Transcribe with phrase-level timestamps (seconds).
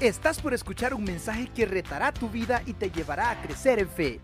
[0.00, 3.88] Estás por escuchar un mensaje que retará tu vida y te llevará a crecer en
[3.88, 4.20] fe.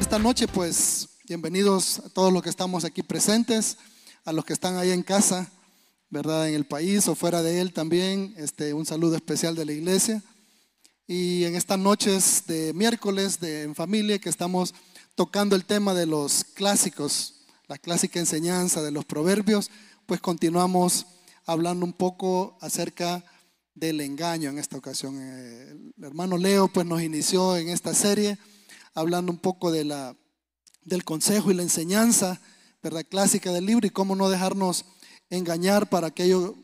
[0.00, 3.76] Esta noche, pues, bienvenidos a todos los que estamos aquí presentes,
[4.24, 5.50] a los que están ahí en casa,
[6.08, 6.48] ¿verdad?
[6.48, 8.32] En el país o fuera de él también.
[8.38, 10.22] Este, un saludo especial de la iglesia.
[11.06, 14.72] Y en estas noches de miércoles de en familia que estamos
[15.14, 19.70] tocando el tema de los clásicos, la clásica enseñanza de los proverbios,
[20.06, 21.04] pues continuamos
[21.46, 23.24] hablando un poco acerca
[23.74, 25.20] del engaño en esta ocasión.
[25.20, 28.38] El hermano Leo pues nos inició en esta serie
[28.94, 30.16] hablando un poco de la,
[30.82, 32.40] del consejo y la enseñanza,
[32.82, 33.04] ¿verdad?
[33.08, 34.86] Clásica del libro y cómo no dejarnos
[35.30, 36.56] engañar para aquello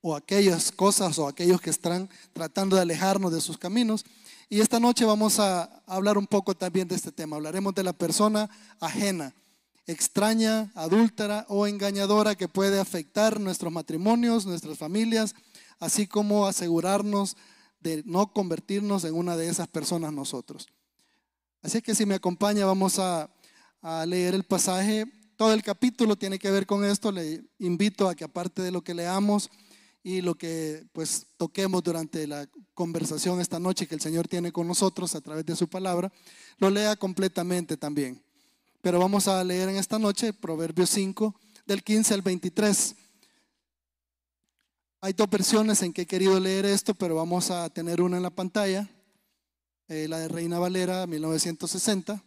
[0.00, 4.04] o aquellas cosas o aquellos que están tratando de alejarnos de sus caminos.
[4.48, 7.36] Y esta noche vamos a hablar un poco también de este tema.
[7.36, 8.48] Hablaremos de la persona
[8.80, 9.34] ajena,
[9.90, 15.34] extraña, adúltera o engañadora que puede afectar nuestros matrimonios, nuestras familias,
[15.78, 17.36] así como asegurarnos
[17.80, 20.68] de no convertirnos en una de esas personas nosotros.
[21.62, 23.30] Así que si me acompaña vamos a,
[23.82, 25.06] a leer el pasaje.
[25.36, 27.10] Todo el capítulo tiene que ver con esto.
[27.12, 29.50] Le invito a que aparte de lo que leamos,
[30.02, 34.66] y lo que pues toquemos durante la conversación esta noche que el Señor tiene con
[34.66, 36.10] nosotros a través de su palabra,
[36.58, 38.22] lo lea completamente también.
[38.82, 42.94] Pero vamos a leer en esta noche Proverbios 5 del 15 al 23.
[45.02, 48.22] Hay dos versiones en que he querido leer esto, pero vamos a tener una en
[48.22, 48.88] la pantalla,
[49.88, 52.24] eh, la de Reina Valera 1960,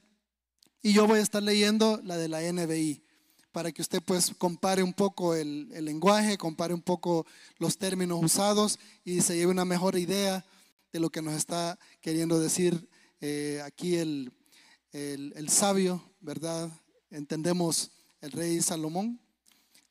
[0.84, 3.04] y yo voy a estar leyendo la de la NBI
[3.52, 7.26] para que usted pues compare un poco el, lenguaje, compare un poco
[7.58, 10.46] los términos usados y se lleve una mejor idea
[10.92, 12.88] de lo que nos está queriendo decir
[13.22, 14.32] eh, aquí el,
[14.92, 16.72] el sabio, ¿verdad?
[17.12, 19.20] Entendemos el rey Salomón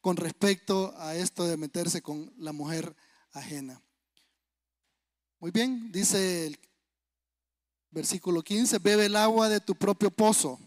[0.00, 2.96] con respecto a esto de meterse con la mujer
[3.32, 3.80] ajena.
[5.38, 6.58] Muy bien, dice el
[7.90, 10.58] versículo 15, bebe el agua de tu propio pozo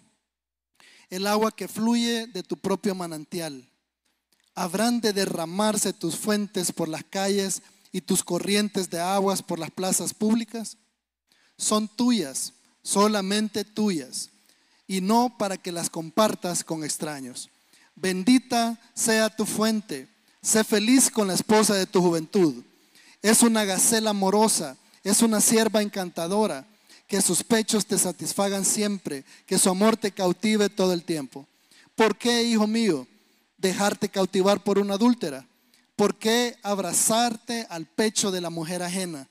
[1.09, 3.69] el agua que fluye de tu propio manantial.
[4.53, 7.61] Habrán de derramarse tus fuentes por las calles
[7.91, 10.77] y tus corrientes de aguas por las plazas públicas.
[11.57, 14.29] Son tuyas, solamente tuyas,
[14.87, 17.49] y no para que las compartas con extraños.
[17.95, 20.07] Bendita sea tu fuente,
[20.41, 22.63] sé feliz con la esposa de tu juventud.
[23.21, 26.65] Es una gacela amorosa, es una sierva encantadora
[27.07, 31.47] que sus pechos te satisfagan siempre, que su amor te cautive todo el tiempo.
[31.95, 33.07] ¿Por qué, hijo mío,
[33.57, 35.45] dejarte cautivar por una adúltera?
[35.95, 39.27] ¿Por qué abrazarte al pecho de la mujer ajena?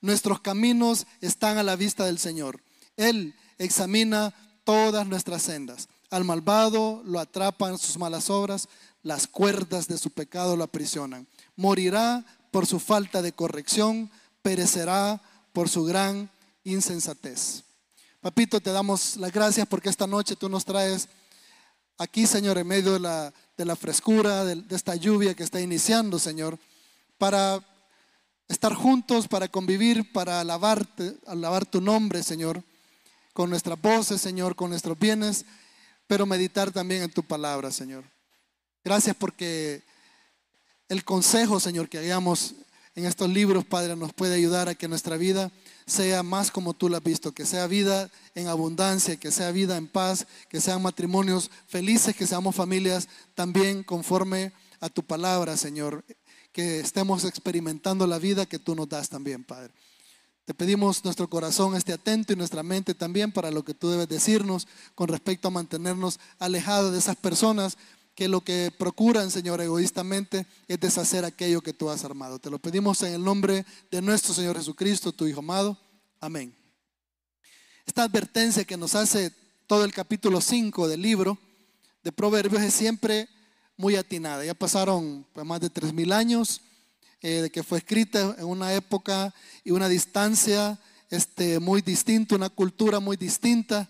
[0.00, 2.60] Nuestros caminos están a la vista del Señor.
[2.96, 5.88] Él examina todas nuestras sendas.
[6.10, 8.68] Al malvado lo atrapan sus malas obras,
[9.02, 11.26] las cuerdas de su pecado lo aprisionan.
[11.56, 14.10] Morirá por su falta de corrección,
[14.42, 15.20] perecerá
[15.52, 16.30] por su gran
[16.64, 17.64] insensatez.
[18.20, 21.08] Papito, te damos las gracias porque esta noche tú nos traes
[21.98, 26.18] aquí, Señor, en medio de la, de la frescura, de, esta lluvia que está iniciando,
[26.18, 26.58] Señor,
[27.18, 27.60] para
[28.48, 32.62] estar juntos, para convivir, para alabarte, alabar tu nombre, Señor,
[33.34, 35.44] con nuestras voces, Señor, con nuestros bienes,
[36.06, 38.04] pero meditar también en tu palabra, Señor.
[38.82, 39.82] Gracias porque
[40.88, 42.54] el consejo, Señor, que hagamos
[42.94, 45.50] en estos libros, Padre, nos puede ayudar a que nuestra vida
[45.84, 49.76] sea más como tú la has visto, que sea vida en abundancia, que sea vida
[49.76, 56.04] en paz, que sean matrimonios felices, que seamos familias también conforme a tu palabra, Señor,
[56.52, 59.72] que estemos experimentando la vida que tú nos das también, Padre.
[60.44, 64.08] Te pedimos nuestro corazón esté atento y nuestra mente también para lo que tú debes
[64.08, 67.78] decirnos con respecto a mantenernos alejados de esas personas
[68.14, 72.38] que lo que procuran, Señor, egoístamente es deshacer aquello que tú has armado.
[72.38, 75.78] Te lo pedimos en el nombre de nuestro Señor Jesucristo, tu Hijo amado.
[76.20, 76.54] Amén.
[77.86, 79.32] Esta advertencia que nos hace
[79.66, 81.38] todo el capítulo 5 del libro
[82.02, 83.28] de Proverbios es siempre
[83.76, 84.44] muy atinada.
[84.44, 86.60] Ya pasaron pues, más de 3.000 años
[87.24, 89.32] eh, de que fue escrita en una época
[89.64, 90.78] y una distancia
[91.08, 93.88] este, muy distinta, una cultura muy distinta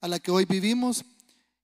[0.00, 1.04] a la que hoy vivimos.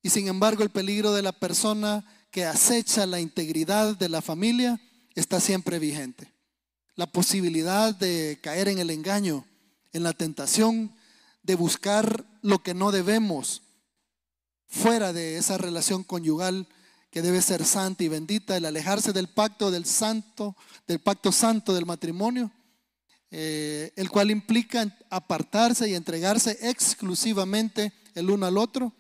[0.01, 4.81] Y sin embargo el peligro de la persona que acecha la integridad de la familia
[5.17, 6.33] está siempre vigente.
[6.95, 9.45] La posibilidad de caer en el engaño,
[9.93, 10.95] en la tentación,
[11.43, 13.63] de buscar lo que no debemos
[14.69, 16.69] fuera de esa relación conyugal
[17.17, 20.55] que debe ser santa y bendita, el alejarse del pacto del santo,
[20.87, 22.53] del pacto santo del matrimonio,
[23.31, 28.93] eh, el cual implica apartarse y entregarse exclusivamente el uno al otro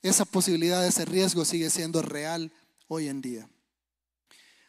[0.00, 2.50] esa posibilidad, ese riesgo sigue siendo real
[2.88, 3.46] hoy en día.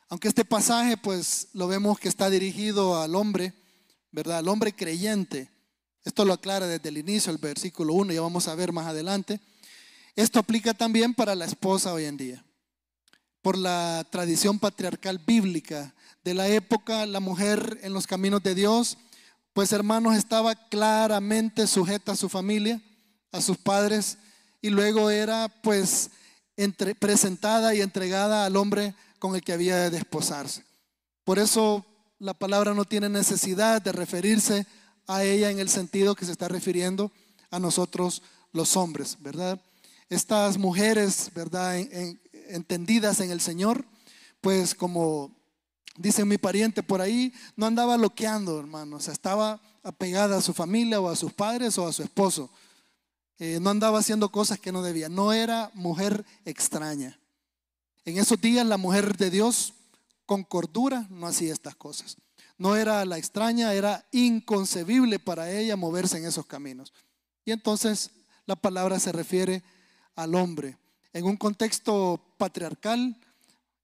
[0.10, 3.54] Aunque este pasaje pues lo vemos que está dirigido al hombre,
[4.12, 4.40] ¿verdad?
[4.40, 5.50] Al hombre creyente.
[6.04, 9.40] Esto lo aclara desde el inicio, el versículo 1, ya vamos a ver más adelante.
[10.16, 12.44] Esto aplica también para la esposa hoy en día.
[13.42, 15.94] Por la tradición patriarcal bíblica
[16.24, 18.98] de la época, la mujer en los caminos de Dios,
[19.54, 22.82] pues hermanos, estaba claramente sujeta a su familia,
[23.32, 24.18] a sus padres,
[24.62, 26.12] y luego era pues
[26.56, 30.64] entre, presentada y entregada al hombre con el que había de desposarse.
[31.24, 31.86] Por eso
[32.20, 34.68] la palabra no tiene necesidad de referirse
[35.08, 37.12] a ella en el sentido que se está refiriendo
[37.50, 38.22] a nosotros
[38.54, 39.60] los hombres, ¿verdad?
[40.12, 41.80] Estas mujeres, ¿verdad?
[42.50, 43.86] entendidas en el Señor,
[44.42, 45.34] pues como
[45.96, 50.54] dice mi pariente por ahí, no andaba loqueando, hermano, o sea, estaba apegada a su
[50.54, 52.52] familia o a sus padres o a su esposo.
[53.40, 57.18] Eh, no andaba haciendo cosas que no debía, no era mujer extraña.
[58.04, 59.76] En esos días la mujer de Dios
[60.26, 62.18] con cordura no hacía estas cosas.
[62.58, 66.92] No era la extraña, era inconcebible para ella moverse en esos caminos.
[67.46, 68.12] Y entonces
[68.46, 69.64] la palabra se refiere
[70.16, 70.78] al hombre.
[71.14, 73.18] En un contexto patriarcal,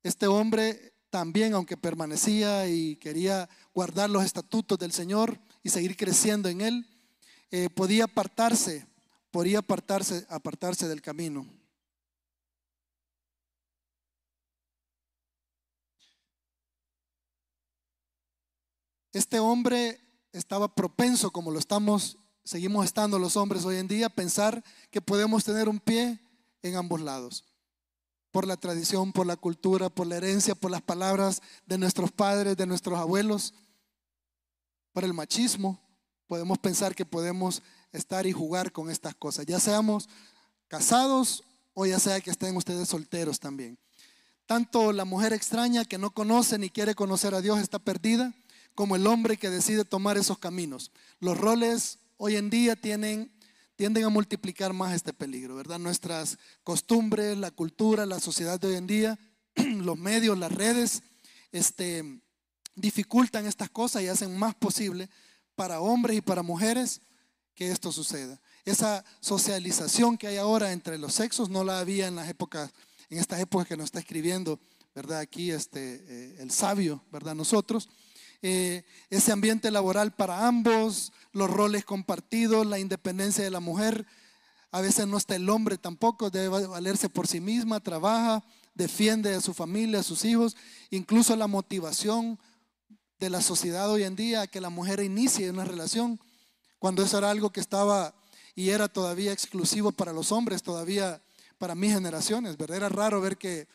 [0.03, 6.50] este hombre también, aunque permanecía y quería guardar los estatutos del Señor y seguir creciendo
[6.50, 6.88] en él,
[7.51, 8.85] eh, podía apartarse
[9.31, 11.45] podría apartarse, apartarse del camino.
[19.13, 20.00] Este hombre
[20.31, 22.18] estaba propenso, como lo estamos,
[22.48, 26.18] seguimos estando los hombres hoy en día, pensar que podemos tener un pie
[26.62, 27.44] en ambos lados.
[28.32, 32.56] Por la tradición, por la cultura, por la herencia, por las palabras de nuestros padres,
[32.56, 33.54] de nuestros abuelos,
[34.94, 35.78] por el machismo.
[36.26, 37.62] Podemos pensar que podemos
[37.92, 40.08] estar y jugar con estas cosas, ya seamos
[40.70, 43.78] casados o ya sea que estén ustedes solteros también.
[44.46, 48.34] Tanto la mujer extraña que no conoce ni quiere conocer a Dios está perdida,
[48.74, 50.92] como el hombre que decide tomar esos caminos.
[51.20, 55.80] Los roles hoy en día tienden a multiplicar más este peligro, ¿verdad?
[55.80, 59.19] Nuestras costumbres, la cultura, la sociedad de hoy en día,
[59.56, 61.04] los medios, las redes,
[61.52, 62.22] este,
[62.75, 65.10] dificultan estas cosas y hacen más posible
[65.56, 67.02] para hombres y para mujeres
[67.56, 68.40] que esto suceda.
[68.66, 72.72] Esa socialización que hay ahora entre los sexos no la había en las épocas,
[73.10, 74.60] en estas épocas que nos está escribiendo,
[74.94, 75.20] ¿verdad?
[75.20, 77.34] Aquí este, eh, el sabio, ¿verdad?
[77.34, 77.90] Nosotros.
[78.42, 84.06] Eh, ese ambiente laboral para ambos, los roles compartidos, la independencia de la mujer.
[84.72, 88.44] A veces no está el hombre tampoco, debe valerse por sí misma, trabaja,
[88.75, 90.56] defiende a su familia, a sus hijos,
[90.92, 92.39] incluso la motivación
[93.19, 96.19] de la sociedad hoy en día a que la mujer inicie una relación
[96.78, 98.13] cuando eso era algo que estaba
[98.54, 101.22] y era todavía exclusivo para los hombres, todavía
[101.57, 102.78] para mis generaciones, ¿verdad?
[102.78, 103.68] Era raro ver que,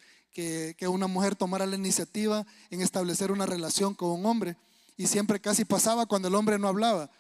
[0.89, 4.57] una mujer tomara la iniciativa en establecer una relación con un hombre
[4.97, 7.11] y siempre casi pasaba cuando el hombre no hablaba.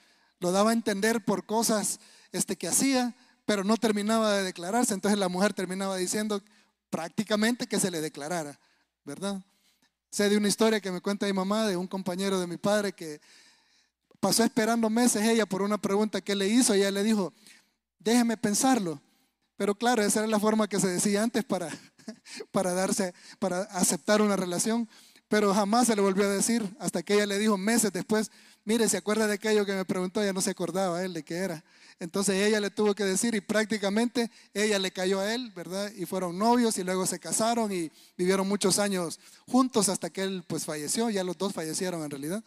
[0.40, 2.00] Lo daba a entender por cosas
[2.32, 3.14] este, que hacía,
[3.44, 4.94] pero no terminaba de declararse.
[4.94, 6.42] Entonces la mujer terminaba diciendo
[6.90, 8.58] prácticamente que se le declarara,
[9.04, 9.42] ¿verdad?
[10.10, 12.92] Sé de una historia que me cuenta mi mamá de un compañero de mi padre
[12.92, 13.20] que
[14.22, 17.34] Pasó esperando meses ella por una pregunta que le hizo y ella le dijo,
[17.98, 19.02] déjeme pensarlo.
[19.56, 21.68] Pero claro, esa era la forma que se decía antes para,
[22.52, 24.88] para darse, para aceptar una relación.
[25.28, 28.30] Pero jamás se le volvió a decir hasta que ella le dijo meses después,
[28.64, 30.20] mire, ¿se acuerda de aquello que me preguntó?
[30.20, 31.64] Ella no se acordaba él de qué era.
[31.98, 35.90] Entonces ella le tuvo que decir y prácticamente ella le cayó a él, ¿verdad?
[35.96, 40.44] Y fueron novios y luego se casaron y vivieron muchos años juntos hasta que él
[40.46, 42.44] pues falleció, ya los dos fallecieron en realidad.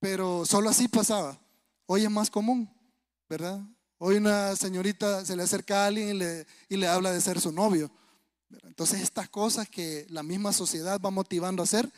[0.00, 1.38] Pero solo así pasaba.
[1.86, 2.68] Hoy es más común,
[3.28, 3.60] ¿verdad?
[3.98, 7.40] Hoy una señorita se le acerca a alguien y le, y le habla de ser
[7.40, 7.92] su novio.
[8.64, 11.90] Entonces estas cosas que la misma sociedad va motivando a hacer,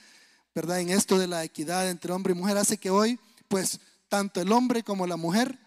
[0.54, 0.80] ¿verdad?
[0.80, 3.18] En esto de la equidad entre hombre y mujer hace que hoy,
[3.49, 5.58] pues, tanto el hombre como la mujer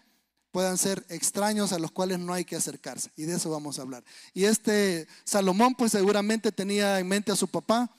[0.50, 3.10] puedan ser extraños a los cuales no hay que acercarse.
[3.16, 4.04] Y de eso vamos a hablar.
[4.32, 7.90] Y este Salomón, pues seguramente tenía en mente a su papá,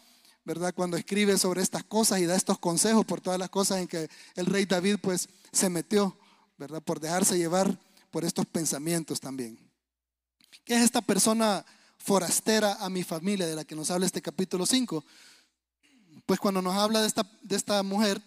[0.43, 0.73] ¿verdad?
[0.73, 4.09] Cuando escribe sobre estas cosas y da estos consejos por todas las cosas en que
[4.35, 6.17] el rey David pues se metió,
[6.57, 6.81] ¿verdad?
[6.81, 7.79] Por dejarse llevar
[8.09, 9.59] por estos pensamientos también.
[10.65, 11.63] ¿Qué es esta persona
[11.99, 15.05] forastera a mi familia de la que nos habla este capítulo 5?
[16.25, 18.21] Pues cuando nos habla de esta, de esta mujer,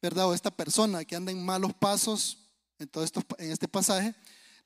[0.00, 0.26] ¿verdad?
[0.28, 2.38] O esta persona que anda en malos pasos
[2.78, 4.14] en, todo esto, en este pasaje,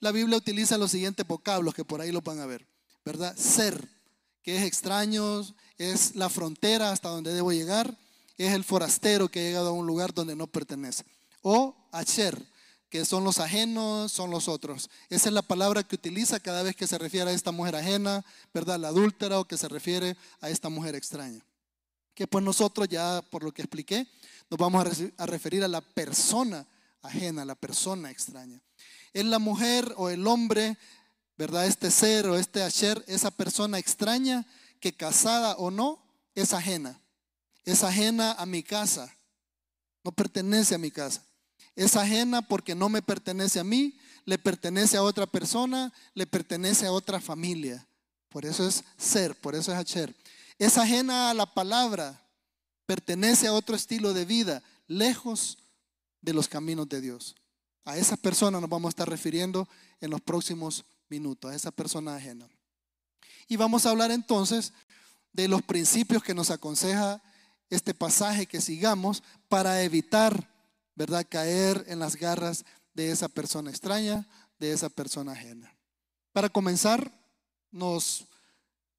[0.01, 2.67] la Biblia utiliza los siguientes vocablos que por ahí lo van a ver,
[3.05, 3.37] ¿verdad?
[3.37, 3.89] Ser,
[4.43, 5.43] que es extraño,
[5.79, 7.97] es la frontera hasta donde debo llegar,
[8.39, 11.05] es el forastero que ha llegado a un lugar donde no pertenece.
[11.43, 12.47] O Acher,
[12.89, 14.91] que son los ajenos, son los otros.
[15.11, 18.25] Esa es la palabra que utiliza cada vez que se refiere a esta mujer ajena,
[18.55, 18.79] ¿verdad?
[18.79, 21.45] La adúltera o que se refiere a esta mujer extraña.
[22.15, 24.07] que pues nosotros ya, por lo que expliqué,
[24.49, 24.87] nos vamos
[25.19, 26.67] a referir a la persona
[27.03, 28.61] ajena, la persona extraña.
[29.13, 30.79] Es la mujer o el hombre,
[31.37, 31.67] ¿verdad?
[31.67, 34.47] Este ser o este asher, esa persona extraña
[34.81, 36.03] que casada o no,
[36.35, 37.01] es ajena.
[37.65, 39.15] Es ajena a mi casa.
[40.05, 41.23] No pertenece a mi casa.
[41.77, 46.87] Es ajena porque no me pertenece a mí, le pertenece a otra persona, le pertenece
[46.87, 47.87] a otra familia.
[48.29, 50.17] Por eso es ser, por eso es asher.
[50.59, 52.27] Es ajena a la palabra,
[52.87, 55.59] pertenece a otro estilo de vida, lejos
[56.21, 57.37] de los caminos de Dios.
[57.85, 59.69] A esa persona nos vamos a estar refiriendo
[60.01, 62.49] en los próximos minutos, a esa persona ajena.
[63.49, 64.73] Y vamos a hablar entonces
[65.33, 67.23] de los principios que nos aconseja
[67.71, 70.49] este pasaje que sigamos para evitar,
[70.97, 74.27] ¿verdad?, caer en las garras de esa persona extraña,
[74.59, 75.73] de esa persona ajena.
[76.33, 77.13] Para comenzar,
[77.71, 78.27] nos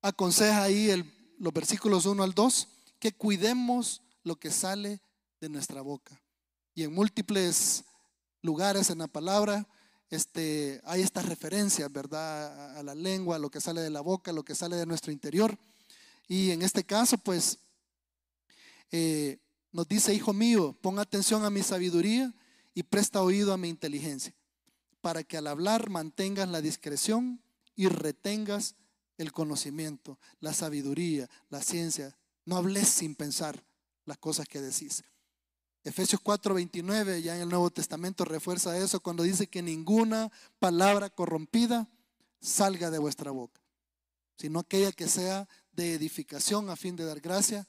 [0.01, 1.03] aconseja ahí
[1.37, 2.67] los versículos 1 al 2
[2.99, 5.01] que cuidemos lo que sale
[5.41, 6.21] de nuestra boca.
[6.73, 7.83] Y en múltiples
[8.41, 9.67] lugares en la palabra
[10.09, 12.77] este, hay estas referencias, ¿verdad?
[12.77, 15.11] A la lengua, a lo que sale de la boca, lo que sale de nuestro
[15.11, 15.57] interior.
[16.27, 17.59] Y en este caso, pues,
[18.91, 19.39] eh,
[19.71, 22.33] nos dice, hijo mío, pon atención a mi sabiduría
[22.73, 24.35] y presta oído a mi inteligencia,
[25.01, 27.41] para que al hablar mantengas la discreción
[27.75, 28.75] y retengas
[29.17, 32.17] el conocimiento, la sabiduría, la ciencia.
[32.45, 33.63] No hables sin pensar
[34.05, 35.03] las cosas que decís.
[35.83, 41.89] Efesios 4:29, ya en el Nuevo Testamento refuerza eso cuando dice que ninguna palabra corrompida
[42.41, 43.61] salga de vuestra boca,
[44.37, 47.67] sino aquella que sea de edificación a fin de dar gracia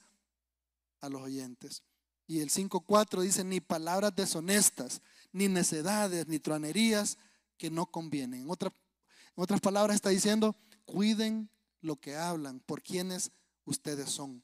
[1.01, 1.83] a los oyentes.
[2.29, 7.17] Y el 5.4 dice, ni palabras deshonestas, ni necedades, ni truanerías
[7.57, 8.41] que no convienen.
[8.41, 10.55] En, en otras palabras está diciendo,
[10.85, 11.49] cuiden
[11.81, 13.31] lo que hablan, por quienes
[13.65, 14.43] ustedes son.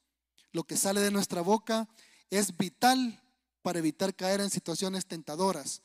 [0.51, 1.87] Lo que sale de nuestra boca
[2.31, 3.21] es vital
[3.61, 5.83] para evitar caer en situaciones tentadoras.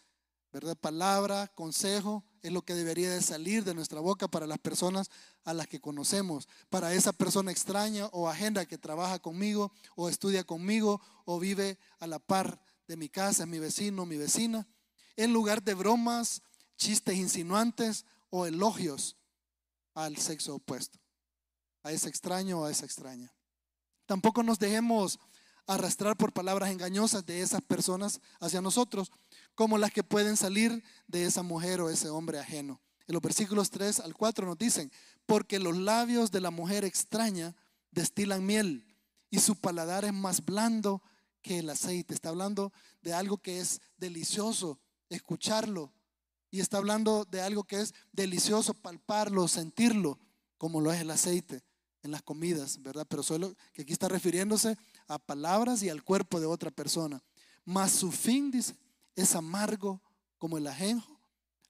[0.54, 0.78] ¿Verdad?
[0.78, 5.11] Palabra, consejo, es lo que debería de salir de nuestra boca para las personas
[5.44, 10.44] a las que conocemos, para esa persona extraña o ajena que trabaja conmigo o estudia
[10.44, 14.66] conmigo o vive a la par de mi casa, mi vecino, mi vecina,
[15.16, 16.42] en lugar de bromas,
[16.76, 19.16] chistes insinuantes o elogios
[19.94, 20.99] al sexo opuesto,
[21.82, 23.32] a ese extraño o a esa extraña.
[24.06, 25.18] Tampoco nos dejemos
[25.66, 29.12] arrastrar por palabras engañosas de esas personas hacia nosotros,
[29.61, 32.81] como las que pueden salir de esa mujer o ese hombre ajeno.
[33.07, 34.90] En los versículos 3 al 4 nos dicen,
[35.26, 37.55] porque los labios de la mujer extraña
[37.90, 38.87] destilan miel
[39.29, 41.02] y su paladar es más blando
[41.43, 42.14] que el aceite.
[42.14, 45.93] Está hablando de algo que es delicioso escucharlo
[46.50, 50.19] y está hablando de algo que es delicioso palparlo, sentirlo,
[50.57, 51.62] como lo es el aceite
[52.02, 53.07] en las comidas, ¿verdad?
[53.07, 57.23] Pero solo que aquí está refiriéndose a palabras y al cuerpo de otra persona.
[57.67, 58.75] Mas su fin, dice,
[59.21, 60.03] es amargo
[60.39, 61.21] como el ajenjo,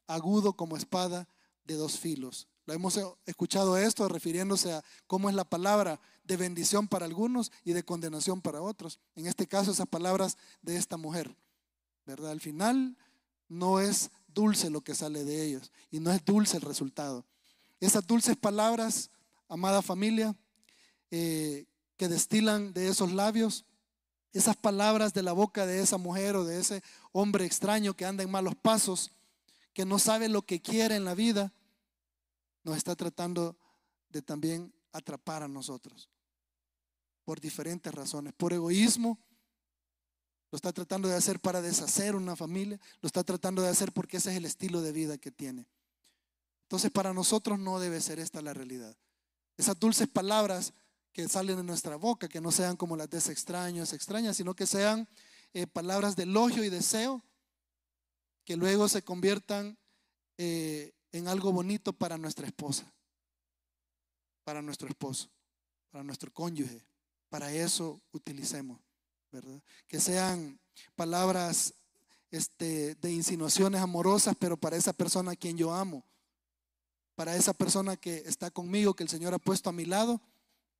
[0.07, 1.28] agudo como espada
[1.64, 2.49] de dos filos.
[2.66, 7.73] Lo hemos escuchado esto refiriéndose a cómo es la palabra de bendición para algunos y
[7.73, 9.00] de condenación para otros.
[9.16, 11.37] En este caso, esas palabras de esta mujer,
[12.07, 12.30] ¿verdad?
[12.30, 12.97] Al final
[13.49, 17.26] no es dulce lo que sale de ellos y no es dulce el resultado.
[17.80, 19.11] Esas dulces palabras,
[19.49, 20.37] amada familia,
[21.11, 21.66] eh,
[21.97, 23.64] que destilan de esos labios,
[24.32, 26.82] esas palabras de la boca de esa mujer o de ese
[27.12, 29.12] hombre extraño que anda en malos pasos,
[29.72, 31.52] que no sabe lo que quiere en la vida,
[32.62, 33.56] nos está tratando
[34.08, 36.08] de también atrapar a nosotros
[37.25, 39.18] por diferentes razones, por egoísmo,
[40.50, 44.16] lo está tratando de hacer para deshacer una familia, lo está tratando de hacer porque
[44.16, 45.66] ese es el estilo de vida que tiene.
[46.62, 48.96] Entonces para nosotros no debe ser esta la realidad.
[49.56, 50.72] Esas dulces palabras
[51.12, 54.54] que salen de nuestra boca, que no sean como las de ese extraño, extraña, sino
[54.54, 55.08] que sean
[55.52, 57.24] eh, palabras de elogio y deseo,
[58.44, 59.76] que luego se conviertan
[60.38, 62.92] eh, en algo bonito para nuestra esposa,
[64.44, 65.28] para nuestro esposo,
[65.90, 66.84] para nuestro cónyuge.
[67.28, 68.80] Para eso utilicemos.
[69.86, 70.58] Que sean
[70.96, 71.74] palabras
[72.32, 76.04] este, de insinuaciones amorosas, pero para esa persona a quien yo amo,
[77.14, 80.20] para esa persona que está conmigo, que el Señor ha puesto a mi lado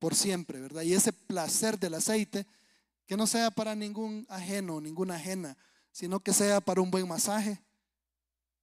[0.01, 0.81] por siempre, ¿verdad?
[0.81, 2.47] Y ese placer del aceite,
[3.05, 5.55] que no sea para ningún ajeno, ninguna ajena,
[5.91, 7.61] sino que sea para un buen masaje,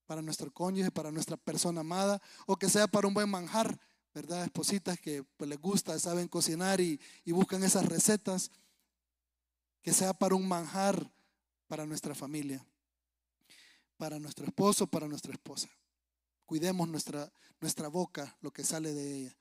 [0.05, 3.79] para nuestro cónyuge, para nuestra persona amada, o que sea para un buen manjar,
[4.13, 4.43] ¿verdad?
[4.43, 8.51] Espositas que pues, les gusta, saben cocinar y, y buscan esas recetas
[9.81, 11.09] que sea para un manjar
[11.69, 12.67] para nuestra familia,
[13.97, 15.69] para nuestro esposo, para nuestra esposa.
[16.47, 19.38] Cuidemos nuestra, nuestra boca, lo que sale de ella.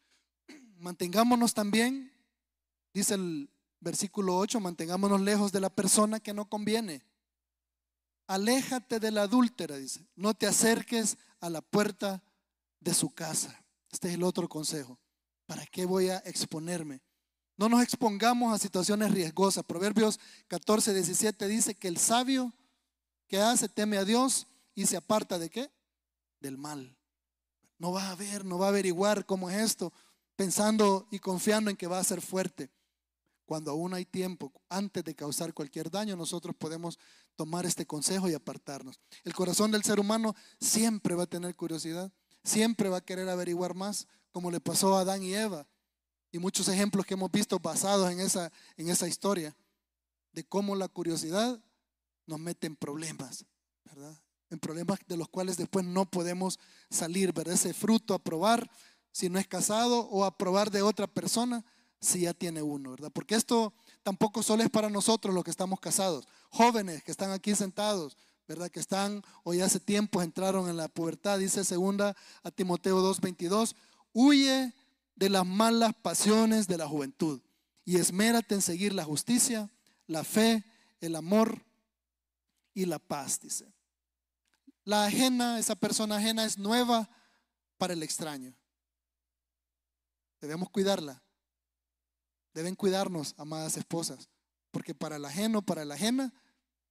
[0.79, 2.12] Mantengámonos también,
[2.93, 7.03] dice el Versículo 8, mantengámonos lejos de la persona que no conviene.
[8.25, 10.05] Aléjate de la adúltera, dice.
[10.15, 12.24] No te acerques a la puerta
[12.79, 13.63] de su casa.
[13.91, 15.00] Este es el otro consejo.
[15.46, 17.01] ¿Para qué voy a exponerme?
[17.55, 19.63] No nos expongamos a situaciones riesgosas.
[19.63, 22.53] Proverbios 14, 17 dice que el sabio
[23.27, 25.72] que hace teme a Dios y se aparta de qué?
[26.39, 26.98] Del mal.
[27.79, 29.93] No va a ver, no va a averiguar cómo es esto,
[30.38, 32.72] pensando y confiando en que va a ser fuerte.
[33.46, 37.00] Cuando aún hay tiempo, antes de causar cualquier daño, nosotros podemos
[37.36, 39.00] tomar este consejo y apartarnos.
[39.24, 42.12] El corazón del ser humano siempre va a tener curiosidad,
[42.44, 45.67] siempre va a querer averiguar más, como le pasó a Adán y Eva.
[46.32, 49.56] Y muchos ejemplos que hemos visto basados en esa, en esa historia,
[50.34, 51.60] de cómo la curiosidad
[52.27, 53.46] nos mete en problemas,
[53.86, 54.22] ¿verdad?
[54.50, 57.56] En problemas de los cuales después no podemos salir, ¿verdad?
[57.56, 58.70] Ese fruto a probar
[59.18, 61.66] si no es casado o a probar de otra persona
[62.00, 63.12] si ya tiene uno, ¿verdad?
[63.12, 66.28] Porque esto tampoco solo es para nosotros los que estamos casados.
[66.52, 68.16] Jóvenes que están aquí sentados,
[68.48, 68.70] ¿verdad?
[68.70, 73.76] Que están o ya hace tiempo entraron en la pubertad, dice segunda a Timoteo 2:22,
[74.14, 74.72] huye
[75.16, 77.42] de las malas pasiones de la juventud
[77.86, 79.68] y esmérate en seguir la justicia,
[80.06, 80.64] la fe,
[81.02, 81.66] el amor
[82.76, 83.66] y la paz, dice.
[84.84, 87.10] La ajena, esa persona ajena es nueva
[87.80, 88.54] para el extraño.
[90.39, 91.24] Debemos cuidarla.
[92.53, 94.29] Deben cuidarnos, amadas esposas,
[94.72, 96.34] porque para el ajeno, para la ajena,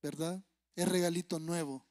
[0.02, 0.42] ¿verdad?
[0.76, 1.84] Es regalito nuevo.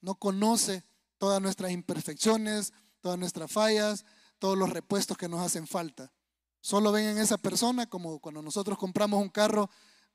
[0.00, 0.84] No conoce
[1.16, 4.04] todas nuestras imperfecciones, todas nuestras fallas,
[4.38, 6.12] todos los repuestos que nos hacen falta.
[6.60, 9.70] Solo ven en esa persona como cuando nosotros compramos un carro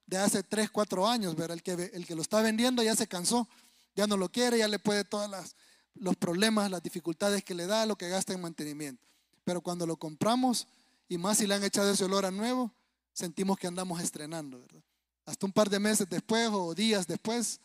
[0.06, 1.58] de hace 3, 4 años, ¿verdad?
[1.58, 3.48] El que, el que lo está vendiendo ya se cansó,
[3.96, 5.56] ya no lo quiere, ya le puede todos
[5.96, 9.08] los problemas, las dificultades que le da, lo que gasta en mantenimiento.
[9.48, 10.68] Pero cuando lo compramos,
[11.08, 12.74] y más si le han echado ese olor a nuevo,
[13.14, 14.84] sentimos que andamos estrenando, ¿verdad?
[15.26, 17.62] Hasta un par de meses después o días después,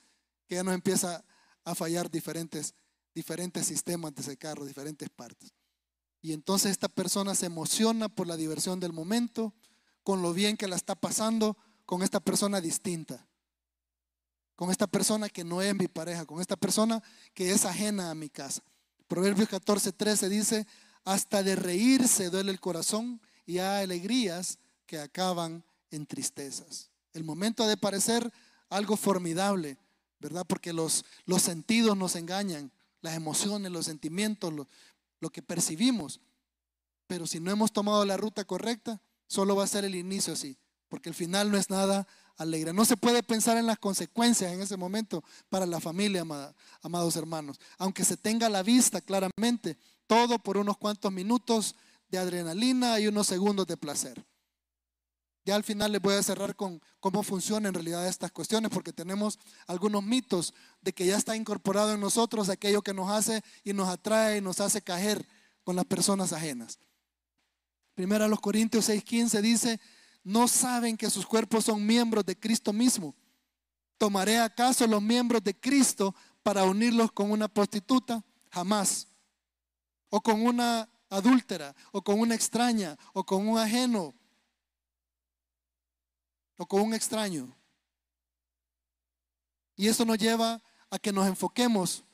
[0.47, 1.25] que ya nos empieza
[1.65, 2.73] a fallar diferentes,
[3.13, 5.53] diferentes sistemas de ese carro, diferentes partes.
[6.21, 9.53] Y entonces esta persona se emociona por la diversión del momento,
[10.05, 13.27] con lo bien que la está pasando, con esta persona distinta,
[14.55, 17.03] con esta persona que no es mi pareja, con esta persona
[17.35, 18.63] que es ajena a mi casa.
[19.09, 20.67] Proverbios 14, 13 dice,
[21.05, 26.91] hasta de reírse duele el corazón y hay alegrías que acaban en tristezas.
[27.13, 28.33] El momento ha de parecer
[28.71, 29.77] algo formidable,
[30.21, 30.45] ¿verdad?
[30.47, 34.69] Porque los, los sentidos nos engañan, las emociones, los sentimientos, lo,
[35.21, 36.21] lo que percibimos.
[37.07, 40.57] Pero si no hemos tomado la ruta correcta, solo va a ser el inicio así
[40.93, 42.75] porque el final no es nada alegre.
[42.75, 46.23] No se puede pensar en las consecuencias en ese momento para la familia,
[46.83, 47.59] amados hermanos.
[47.79, 49.79] Aunque se tenga la vista claramente,
[50.13, 51.75] todo por unos cuantos minutos
[52.11, 54.23] de adrenalina y unos segundos de placer.
[55.43, 58.93] Ya al final les voy a cerrar con cómo funcionan en realidad estas cuestiones, porque
[58.93, 63.73] tenemos algunos mitos de que ya está incorporado en nosotros aquello que nos hace y
[63.73, 65.27] nos atrae y nos hace caer
[65.65, 66.79] con las personas ajenas.
[67.95, 69.81] Primero a los Corintios 6:15 dice,
[70.25, 73.15] no saben que sus cuerpos son miembros de Cristo mismo.
[73.97, 78.23] ¿Tomaré acaso los miembros de Cristo para unirlos con una prostituta?
[78.51, 79.09] Jamás.
[80.13, 84.13] O con una adúltera, o con una extraña, o con un ajeno,
[86.59, 87.49] o con un extraño.
[89.75, 92.05] Y eso nos lleva a que nos enfoquemos,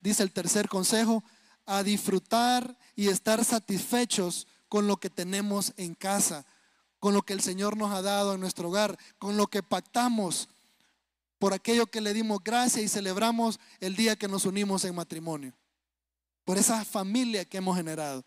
[0.00, 1.22] dice el tercer consejo,
[1.64, 6.44] a disfrutar y estar satisfechos con lo que tenemos en casa,
[6.98, 10.48] con lo que el Señor nos ha dado en nuestro hogar, con lo que pactamos
[11.38, 15.52] por aquello que le dimos gracias y celebramos el día que nos unimos en matrimonio,
[16.46, 18.24] por esa familia que hemos generado.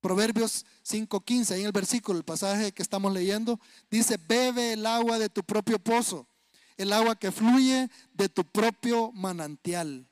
[0.00, 5.28] Proverbios 5:15, en el versículo, el pasaje que estamos leyendo, dice, bebe el agua de
[5.28, 6.28] tu propio pozo,
[6.76, 10.08] el agua que fluye de tu propio manantial.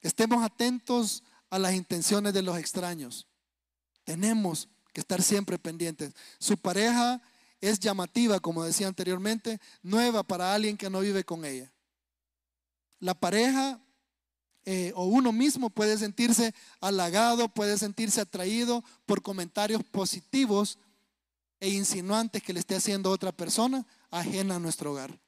[0.00, 3.28] Estemos atentos a las intenciones de los extraños.
[4.04, 6.14] Tenemos que estar siempre pendientes.
[6.38, 7.20] Su pareja
[7.60, 11.70] es llamativa, como decía anteriormente, nueva para alguien que no vive con ella.
[12.98, 13.78] La pareja
[14.64, 20.78] eh, o uno mismo puede sentirse halagado, puede sentirse atraído por comentarios positivos
[21.58, 25.18] e insinuantes que le esté haciendo otra persona ajena a nuestro hogar.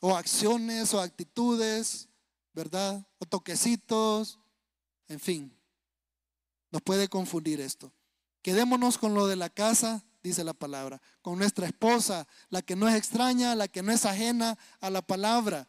[0.00, 2.08] O acciones o actitudes,
[2.54, 3.06] ¿verdad?
[3.18, 4.38] O toquecitos,
[5.08, 5.56] en fin.
[6.70, 7.92] Nos puede confundir esto.
[8.42, 12.88] Quedémonos con lo de la casa, dice la palabra, con nuestra esposa, la que no
[12.88, 15.68] es extraña, la que no es ajena a la palabra.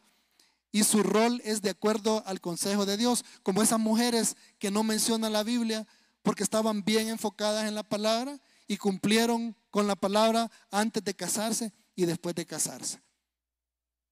[0.74, 4.82] Y su rol es de acuerdo al consejo de Dios, como esas mujeres que no
[4.82, 5.86] mencionan la Biblia
[6.22, 11.72] porque estaban bien enfocadas en la palabra y cumplieron con la palabra antes de casarse
[11.94, 13.00] y después de casarse.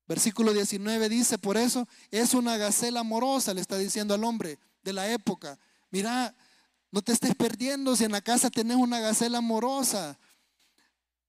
[0.07, 4.92] Versículo 19 dice, por eso es una gacela amorosa, le está diciendo al hombre de
[4.92, 5.59] la época.
[5.90, 6.33] Mira,
[6.92, 10.16] no te estés perdiendo si en la casa tenés una gacela amorosa,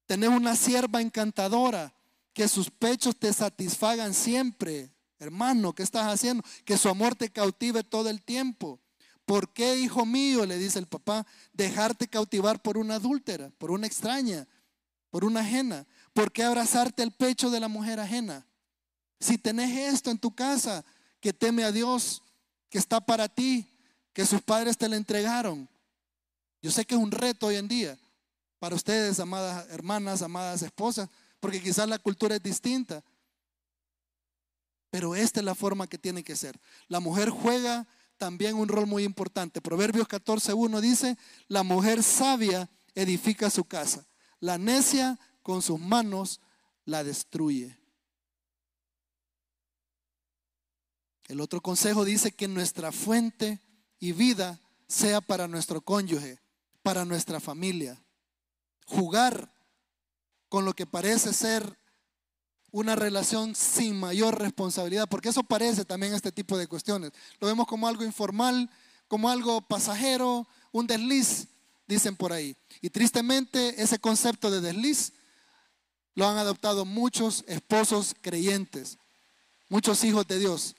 [0.05, 1.91] tenés una sierva encantadora,
[2.33, 4.92] que sus pechos te satisfagan siempre.
[5.23, 6.43] Hermano, ¿qué estás haciendo?
[6.65, 8.79] Que su amor te cautive todo el tiempo.
[9.25, 13.87] ¿Por qué, hijo mío, le dice el papá, dejarte cautivar por una adúltera, por una
[13.87, 14.47] extraña,
[15.09, 15.87] por una ajena?
[16.13, 18.45] ¿Por qué abrazarte el pecho de la mujer ajena?
[19.19, 20.83] Si tenés esto en tu casa,
[21.21, 22.21] que teme a Dios,
[22.69, 23.65] que está para ti,
[24.11, 25.69] que sus padres te le entregaron.
[26.61, 27.97] Yo sé que es un reto hoy en día
[28.59, 31.09] para ustedes, amadas hermanas, amadas esposas,
[31.39, 33.03] porque quizás la cultura es distinta.
[34.93, 36.61] Pero esta es la forma que tiene que ser.
[36.87, 37.87] La mujer juega
[38.19, 39.59] también un rol muy importante.
[39.59, 44.05] Proverbios 14.1 dice, la mujer sabia edifica su casa,
[44.39, 46.41] la necia con sus manos
[46.85, 47.75] la destruye.
[51.27, 53.59] El otro consejo dice que nuestra fuente
[53.97, 56.39] y vida sea para nuestro cónyuge,
[56.83, 57.99] para nuestra familia.
[58.85, 59.51] Jugar
[60.49, 61.79] con lo que parece ser
[62.73, 67.11] una relación sin mayor responsabilidad, porque eso parece también este tipo de cuestiones.
[67.39, 68.67] Lo vemos como algo informal,
[69.07, 71.47] como algo pasajero, un desliz,
[71.87, 72.57] dicen por ahí.
[72.81, 75.13] Y tristemente ese concepto de desliz
[76.15, 78.97] lo han adoptado muchos esposos creyentes,
[79.69, 80.75] muchos hijos de Dios.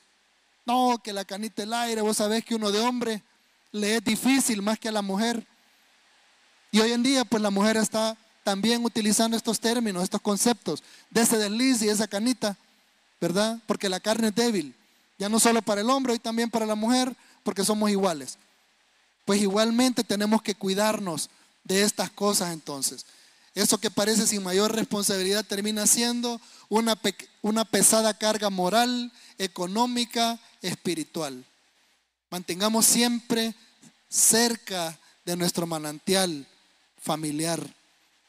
[0.65, 3.23] No, que la canita el aire, vos sabés que uno de hombre
[3.71, 5.47] le es difícil más que a la mujer.
[6.71, 11.21] Y hoy en día, pues la mujer está también utilizando estos términos, estos conceptos de
[11.21, 12.55] ese desliz y esa canita,
[13.19, 13.59] ¿verdad?
[13.65, 14.75] Porque la carne es débil,
[15.17, 18.37] ya no solo para el hombre, y también para la mujer, porque somos iguales.
[19.25, 21.31] Pues igualmente tenemos que cuidarnos
[21.63, 23.07] de estas cosas entonces.
[23.55, 26.95] Eso que parece sin mayor responsabilidad termina siendo una,
[27.41, 31.43] una pesada carga moral, económica, espiritual.
[32.29, 33.55] Mantengamos siempre
[34.07, 36.45] cerca de nuestro manantial
[37.01, 37.59] familiar.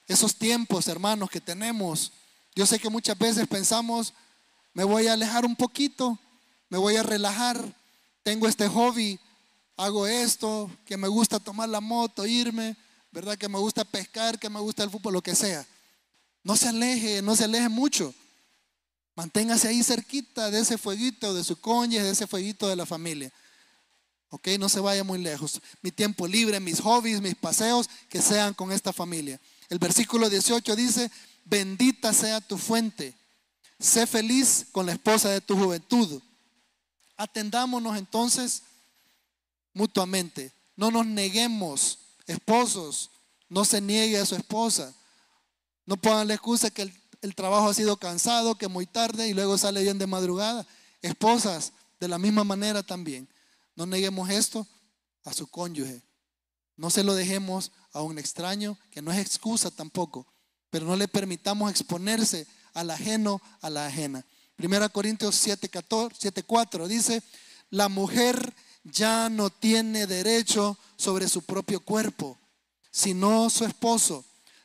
[0.07, 2.13] Esos tiempos, hermanos, que tenemos.
[2.55, 4.15] Yo sé que muchas veces pensamos,
[4.73, 6.19] me voy a alejar un poquito,
[6.69, 7.75] me voy a relajar,
[8.23, 9.19] tengo este hobby,
[9.77, 12.77] hago esto, que me gusta tomar la moto, irme,
[13.11, 13.37] ¿verdad?
[13.37, 15.67] Que me gusta pescar, que me gusta el fútbol, lo que sea.
[16.43, 18.15] No se aleje, no se aleje mucho.
[19.15, 23.33] Manténgase ahí cerquita de ese fueguito de su cónyuge, de ese fueguito de la familia.
[24.29, 24.49] ¿Ok?
[24.59, 25.61] No se vaya muy lejos.
[25.83, 29.41] Mi tiempo libre, mis hobbies, mis paseos, que sean con esta familia.
[29.69, 31.11] El versículo 18 dice,
[31.45, 33.15] bendita sea tu fuente.
[33.79, 36.23] Sé feliz con la esposa de tu juventud.
[37.17, 38.63] Atendámonos entonces
[39.73, 40.53] mutuamente.
[40.77, 43.11] No nos neguemos Esposos,
[43.49, 44.93] no se niegue a su esposa.
[45.85, 46.83] No pongan la excusa que
[47.23, 50.67] el, trabajo ha sido cansado, que muy tarde y luego sale bien de madrugada.
[51.03, 53.29] Esposas, de la misma manera también.
[53.77, 54.67] No neguemos esto
[55.25, 56.03] a su cónyuge.
[56.77, 60.27] No se lo dejemos a un extraño, que no es excusa tampoco,
[60.71, 64.25] pero no le permitamos exponerse al ajeno, a la ajena.
[64.55, 65.69] Primera Corintios 7,
[66.47, 67.23] 4 dice,
[67.71, 68.55] la mujer
[68.85, 72.39] ya no tiene derecho sobre su propio cuerpo,
[72.91, 74.25] sino su esposo.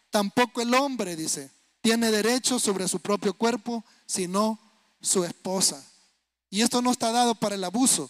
[0.09, 1.49] Tampoco el hombre, dice,
[1.81, 4.59] tiene derecho sobre su propio cuerpo, sino
[5.01, 5.81] su esposa.
[6.49, 8.09] Y esto no está dado para el abuso,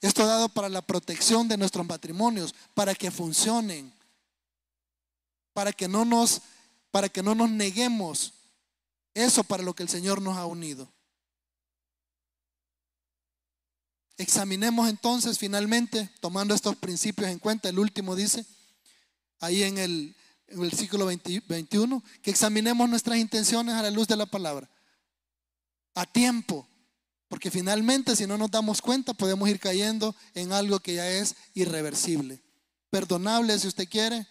[0.00, 3.92] esto dado para la protección de nuestros matrimonios, para que funcionen,
[5.52, 6.42] para que no nos,
[6.90, 8.34] para que no nos neguemos
[9.14, 10.90] eso para lo que el Señor nos ha unido.
[14.16, 18.44] Examinemos entonces finalmente, tomando estos principios en cuenta, el último dice,
[19.40, 20.16] ahí en el,
[20.54, 24.68] versículo 21, que examinemos nuestras intenciones a la luz de la palabra,
[25.94, 26.68] a tiempo,
[27.28, 31.34] porque finalmente si no nos damos cuenta podemos ir cayendo en algo que ya es
[31.54, 32.42] irreversible.
[32.90, 34.26] Perdonable si usted quiere,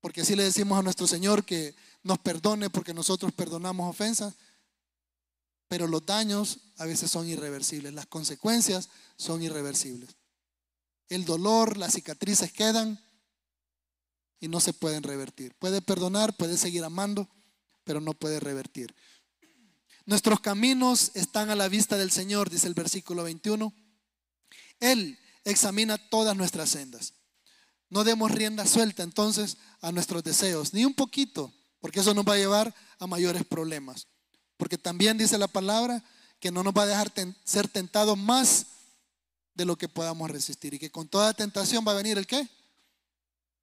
[0.00, 4.34] porque así le decimos a nuestro Señor que nos perdone porque nosotros perdonamos ofensas,
[5.68, 10.16] pero los daños a veces son irreversibles, las consecuencias son irreversibles.
[11.08, 13.00] El dolor, las cicatrices quedan
[14.40, 15.54] y no se pueden revertir.
[15.58, 17.28] Puede perdonar, puede seguir amando,
[17.84, 18.94] pero no puede revertir.
[20.06, 23.74] Nuestros caminos están a la vista del Señor, dice el versículo 21.
[24.80, 27.14] Él examina todas nuestras sendas.
[27.90, 32.34] No demos rienda suelta entonces a nuestros deseos, ni un poquito, porque eso nos va
[32.34, 34.06] a llevar a mayores problemas.
[34.56, 36.04] Porque también dice la palabra
[36.40, 37.12] que no nos va a dejar
[37.44, 38.66] ser tentados más
[39.54, 40.74] de lo que podamos resistir.
[40.74, 42.48] Y que con toda tentación va a venir el qué?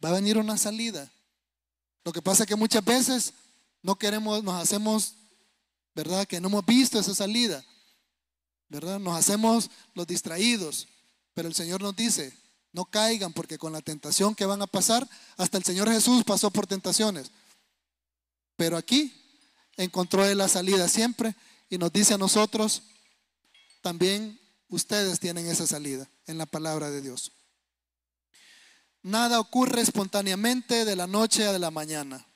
[0.03, 1.11] Va a venir una salida.
[2.03, 3.33] Lo que pasa es que muchas veces
[3.81, 5.15] no queremos, nos hacemos,
[5.93, 6.27] ¿verdad?
[6.27, 7.63] Que no hemos visto esa salida,
[8.69, 8.99] ¿verdad?
[8.99, 10.88] Nos hacemos los distraídos,
[11.33, 12.38] pero el Señor nos dice,
[12.75, 15.07] no caigan porque con la tentación que van a pasar,
[15.38, 17.31] hasta el Señor Jesús pasó por tentaciones.
[18.57, 19.13] Pero aquí
[19.77, 21.38] encontró la salida siempre
[21.69, 22.83] y nos dice a nosotros,
[23.81, 27.31] también ustedes tienen esa salida en la palabra de Dios.
[29.03, 32.27] Nada ocurre espontáneamente de la noche a de la mañana.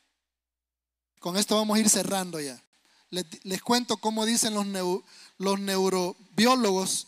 [1.19, 2.63] Con esto vamos a ir cerrando ya.
[3.09, 4.65] Les, cuento cómo dicen los,
[5.37, 7.07] los neurobiólogos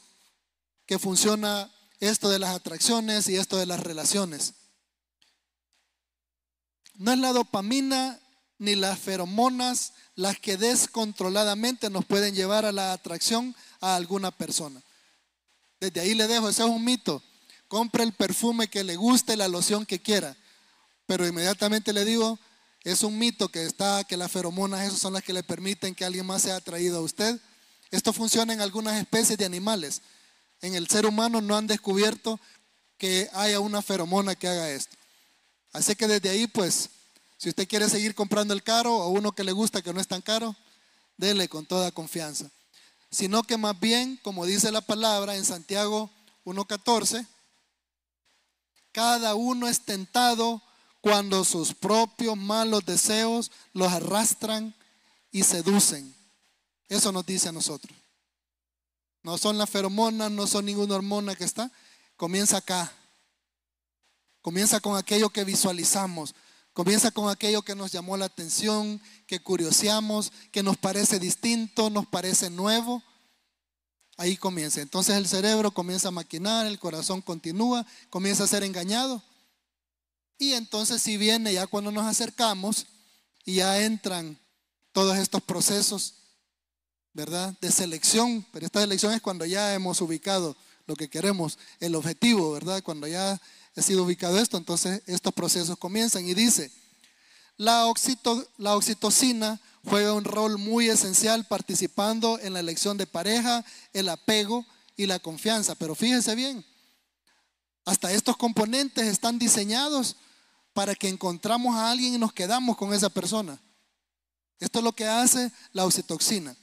[0.86, 4.54] que funciona esto de las atracciones y esto de las relaciones.
[6.96, 8.20] No es la dopamina
[8.58, 14.84] ni las feromonas las que descontroladamente nos pueden llevar a la atracción a alguna persona.
[15.80, 17.24] Desde ahí le dejo, ese es un mito
[17.72, 20.36] compre el perfume que le guste, la loción que quiera.
[21.06, 22.38] Pero inmediatamente le digo,
[22.84, 26.04] es un mito que está, que las feromonas esas son las que le permiten que
[26.04, 27.40] alguien más sea atraído a usted.
[27.90, 30.02] Esto funciona en algunas especies de animales.
[30.62, 32.40] En el ser humano no han descubierto
[32.98, 34.96] que haya una feromona que haga esto.
[35.74, 36.90] Así que desde ahí, pues,
[37.38, 40.08] si usted quiere seguir comprando el caro o uno que le gusta que no es
[40.08, 40.56] tan caro,
[41.18, 42.52] dele con toda confianza.
[43.10, 46.12] Sino que más bien, como dice la palabra en Santiago
[46.46, 47.26] 1.14,
[48.92, 50.62] cada uno es tentado
[51.02, 54.76] cuando sus propios malos deseos los arrastran
[55.32, 56.14] y seducen.
[56.88, 58.01] Eso nos dice a nosotros.
[59.24, 61.72] No son las feromonas, no son ninguna hormona que está.
[62.18, 62.92] Comienza acá.
[64.42, 66.34] Comienza con aquello que visualizamos.
[66.74, 72.08] Comienza con aquello que nos llamó la atención, que curioseamos, que nos parece distinto, nos
[72.08, 73.04] parece nuevo
[74.22, 74.82] ahí comienza.
[74.82, 79.22] Entonces el cerebro comienza a maquinar, el corazón continúa, comienza a ser engañado.
[80.38, 82.86] Y entonces si viene ya cuando nos acercamos
[83.46, 84.40] y ya entran
[84.92, 86.16] todos estos procesos,
[87.14, 87.56] ¿verdad?
[87.62, 90.56] De selección, pero esta selección es cuando ya hemos ubicado
[90.88, 92.82] lo que queremos, el objetivo, ¿verdad?
[92.84, 93.40] Cuando ya
[93.76, 96.72] ha sido ubicado esto, entonces estos procesos comienzan y dice,
[97.58, 97.92] la,
[98.58, 104.66] la oxitocina juega un rol muy esencial participando en la elección de pareja, el apego
[104.96, 105.76] y la confianza.
[105.76, 106.66] Pero fíjense bien,
[107.86, 110.16] hasta estos componentes están diseñados
[110.74, 113.60] para que encontramos a alguien y nos quedamos con esa persona.
[114.60, 116.56] Esto es lo que hace la oxitoxina.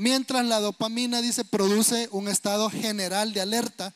[0.00, 3.92] Mientras la dopamina, dice, produce un estado general de alerta,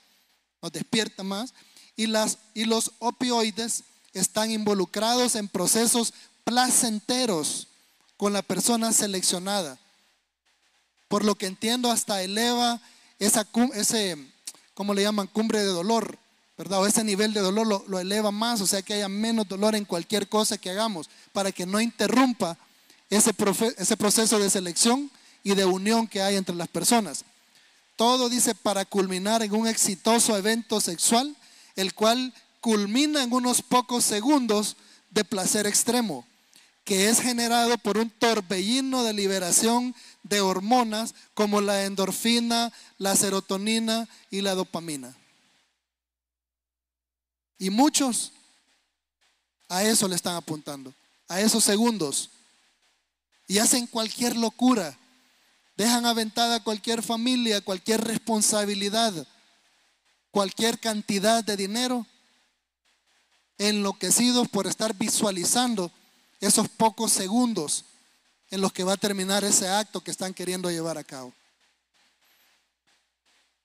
[0.60, 1.54] nos despierta más,
[1.96, 6.12] y, las, y los opioides están involucrados en procesos
[6.44, 7.68] placenteros
[8.18, 9.78] con la persona seleccionada.
[11.08, 12.82] Por lo que entiendo, hasta eleva
[13.18, 14.18] ese,
[14.74, 15.26] ¿cómo le llaman?
[15.26, 16.18] Cumbre de dolor,
[16.58, 16.82] ¿verdad?
[16.82, 19.86] O ese nivel de dolor lo, eleva más, o sea que haya menos dolor en
[19.86, 22.58] cualquier cosa que hagamos, para que no interrumpa
[23.08, 25.10] ese proceso de selección
[25.44, 27.24] y de unión que hay entre las personas.
[27.94, 31.36] Todo dice para culminar en un exitoso evento sexual,
[31.76, 34.76] el cual culmina en unos pocos segundos
[35.10, 36.26] de placer extremo
[36.84, 44.06] que es generado por un torbellino de liberación de hormonas como la endorfina, la serotonina
[44.30, 45.16] y la dopamina.
[47.58, 48.32] Y muchos
[49.68, 50.92] a eso le están apuntando,
[51.26, 52.30] a esos segundos.
[53.46, 54.98] Y hacen cualquier locura,
[55.76, 59.26] dejan aventada cualquier familia, cualquier responsabilidad,
[60.30, 62.06] cualquier cantidad de dinero,
[63.58, 65.90] enloquecidos por estar visualizando
[66.40, 67.84] esos pocos segundos
[68.50, 71.32] en los que va a terminar ese acto que están queriendo llevar a cabo.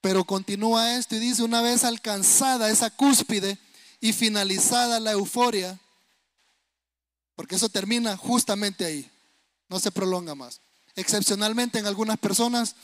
[0.01, 3.57] Pero continúa esto y dice, una vez alcanzada esa cúspide
[3.99, 5.77] y finalizada la euforia,
[7.35, 9.11] porque eso termina justamente ahí,
[9.67, 10.61] no se prolonga más.
[10.95, 12.75] Excepcionalmente en algunas personas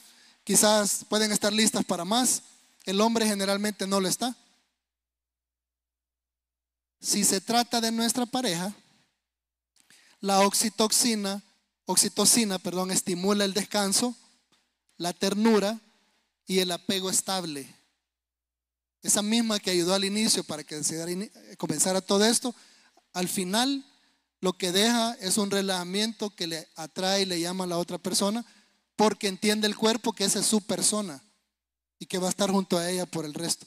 [0.43, 2.43] quizás pueden estar listas para más,
[2.85, 4.35] el hombre generalmente no lo está.
[7.01, 8.73] Si se trata de nuestra pareja,
[10.21, 11.43] la oxitoxina,
[11.85, 14.15] oxitocina, perdón, estimula el descanso,
[14.97, 15.79] la ternura
[16.47, 17.67] y el apego estable.
[19.01, 20.81] Esa misma que ayudó al inicio para que
[21.57, 22.55] comenzara todo esto,
[23.13, 23.85] al final
[24.41, 27.97] lo que deja es un relajamiento que le atrae y le llama a la otra
[27.97, 28.45] persona
[28.95, 31.23] porque entiende el cuerpo que esa es su persona
[31.99, 33.65] y que va a estar junto a ella por el resto.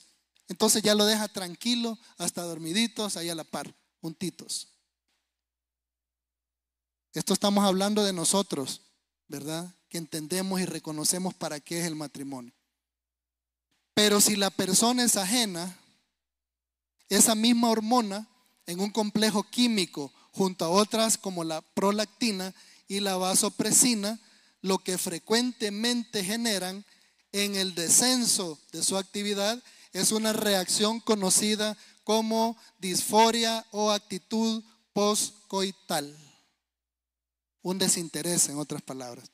[0.48, 4.68] Entonces ya lo deja tranquilo, hasta dormiditos, ahí a la par, juntitos.
[7.12, 8.82] Esto estamos hablando de nosotros,
[9.26, 9.74] ¿verdad?
[9.88, 12.54] Que entendemos y reconocemos para qué es el matrimonio.
[13.94, 15.76] Pero si la persona es ajena,
[17.08, 18.28] esa misma hormona
[18.66, 22.54] en un complejo químico junto a otras como la prolactina
[22.86, 24.18] y la vasopresina,
[24.60, 26.84] lo que frecuentemente generan
[27.32, 29.62] en el descenso de su actividad
[29.92, 34.62] es una reacción conocida como disforia o actitud
[34.92, 36.16] postcoital.
[37.62, 39.30] Un desinterés, en otras palabras,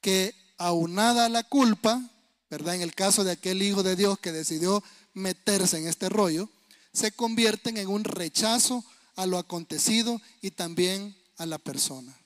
[0.00, 2.02] que aunada a la culpa,
[2.48, 2.74] ¿verdad?
[2.74, 6.48] En el caso de aquel hijo de Dios que decidió meterse en este rollo,
[6.92, 8.84] se convierten en un rechazo
[9.16, 12.16] a lo acontecido y también a la persona.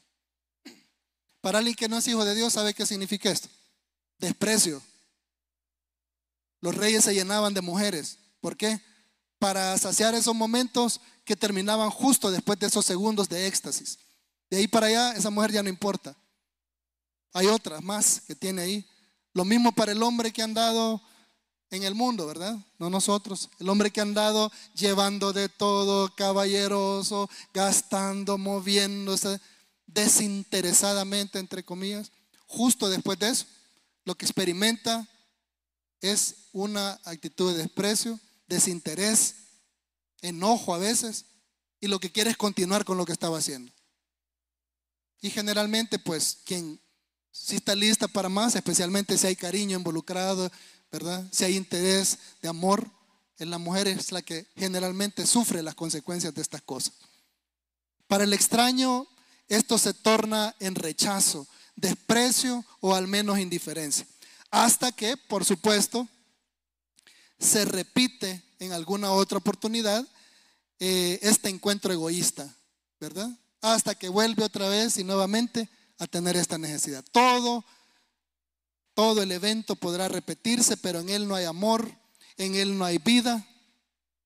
[1.40, 3.48] Para alguien que no es hijo de Dios, ¿sabe qué significa esto?
[4.18, 4.82] Desprecio.
[6.60, 8.18] Los reyes se llenaban de mujeres.
[8.40, 8.80] ¿Por qué?
[9.38, 13.98] Para saciar esos momentos que terminaban justo después de esos segundos de éxtasis.
[14.50, 16.16] De ahí para allá, esa mujer ya no importa.
[17.34, 18.88] Hay otras más que tiene ahí.
[19.34, 21.02] Lo mismo para el hombre que han dado
[21.70, 22.57] en el mundo, ¿verdad?
[22.79, 23.50] No nosotros.
[23.59, 29.40] El hombre que han dado llevando de todo, caballeroso, gastando, moviéndose
[29.87, 32.11] desinteresadamente, entre comillas.
[32.46, 33.46] Justo después de eso,
[34.05, 35.09] lo que experimenta
[36.00, 39.35] es una actitud de desprecio, desinterés,
[40.20, 41.24] enojo a veces,
[41.81, 43.72] y lo que quiere es continuar con lo que estaba haciendo.
[45.20, 46.81] Y generalmente, pues, quien
[47.31, 50.50] sí está lista para más, especialmente si hay cariño involucrado,
[51.33, 52.88] Si hay interés de amor,
[53.38, 56.94] en la mujer es la que generalmente sufre las consecuencias de estas cosas.
[58.07, 59.07] Para el extraño,
[59.48, 64.07] esto se torna en rechazo, desprecio o al menos indiferencia.
[64.50, 66.09] Hasta que, por supuesto,
[67.40, 70.07] se repite en alguna otra oportunidad
[70.78, 72.54] eh, este encuentro egoísta,
[73.00, 73.28] ¿verdad?
[73.61, 77.04] Hasta que vuelve otra vez y nuevamente a tener esta necesidad.
[77.11, 77.64] Todo
[78.94, 81.90] todo el evento podrá repetirse, pero en él no hay amor,
[82.37, 83.46] en él no hay vida.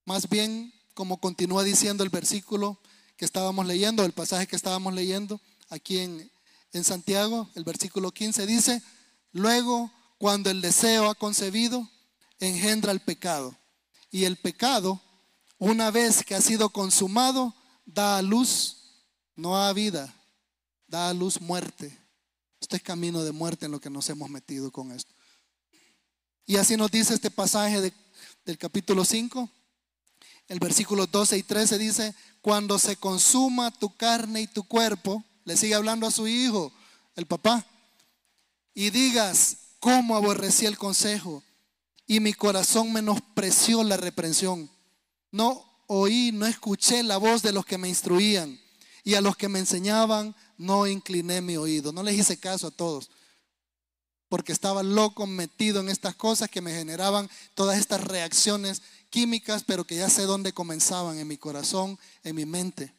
[0.05, 2.79] Más bien, como continúa diciendo el versículo
[3.17, 6.31] que estábamos leyendo, el pasaje que estábamos leyendo aquí en,
[6.73, 8.83] en Santiago, el versículo 15 dice,
[9.33, 11.89] luego cuando el deseo ha concebido,
[12.41, 13.57] engendra el pecado.
[14.11, 15.01] Y el pecado,
[15.59, 17.55] una vez que ha sido consumado,
[17.85, 18.77] da a luz,
[19.37, 20.15] no a vida,
[20.87, 21.97] da a luz muerte.
[22.69, 25.11] Este es camino de muerte en lo que nos hemos metido con esto.
[26.45, 27.81] Y así nos dice este pasaje
[28.45, 29.49] del capítulo 5.
[30.49, 35.57] El versículo 12 y 13 dice, cuando se consuma tu carne y tu cuerpo, le
[35.57, 36.71] sigue hablando a su hijo,
[37.17, 37.65] el papá,
[38.75, 41.43] y digas, cómo aborrecí el consejo
[42.07, 44.71] y mi corazón menospreció la reprensión.
[45.31, 48.61] No oí, no escuché la voz de los que me instruían
[49.05, 52.71] y a los que me enseñaban no incliné mi oído, no les hice caso a
[52.71, 53.09] todos,
[54.29, 59.85] porque estaba loco metido en estas cosas que me generaban todas estas reacciones químicas, pero
[59.85, 62.93] que ya sé dónde comenzaban, en mi corazón, en mi mente.